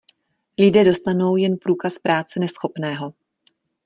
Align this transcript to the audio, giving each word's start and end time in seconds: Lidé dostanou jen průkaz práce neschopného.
Lidé 0.59 0.83
dostanou 0.83 1.35
jen 1.35 1.57
průkaz 1.57 1.99
práce 1.99 2.39
neschopného. 2.39 3.13